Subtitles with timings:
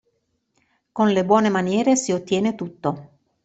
[0.93, 3.09] Con le buone maniere si ottiene tutto.